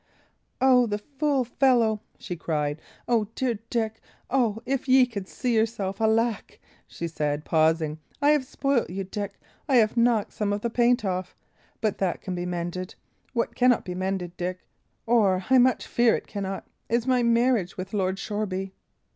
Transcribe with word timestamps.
"Oh, 0.59 0.87
the 0.87 0.97
fool 0.97 1.43
fellow!" 1.45 2.01
she 2.17 2.35
cried. 2.35 2.81
"Oh, 3.07 3.27
dear 3.35 3.59
Dick! 3.69 4.01
Oh, 4.31 4.57
if 4.65 4.87
ye 4.87 5.05
could 5.05 5.27
see 5.27 5.53
yourself! 5.53 6.01
Alack!" 6.01 6.59
she 6.87 7.07
added, 7.19 7.45
pausing. 7.45 7.99
"I 8.19 8.31
have 8.31 8.43
spoilt 8.43 8.89
you, 8.89 9.03
Dick! 9.03 9.39
I 9.69 9.75
have 9.75 9.95
knocked 9.95 10.33
some 10.33 10.53
of 10.53 10.61
the 10.61 10.71
paint 10.71 11.05
off. 11.05 11.35
But 11.81 11.99
that 11.99 12.19
can 12.19 12.33
be 12.33 12.47
mended. 12.47 12.95
What 13.33 13.53
cannot 13.53 13.85
be 13.85 13.93
mended, 13.93 14.35
Dick 14.37 14.65
or 15.05 15.45
I 15.51 15.59
much 15.59 15.85
fear 15.85 16.15
it 16.15 16.25
cannot! 16.25 16.65
is 16.89 17.05
my 17.05 17.21
marriage 17.21 17.77
with 17.77 17.93
Lord 17.93 18.17
Shoreby." 18.17 18.73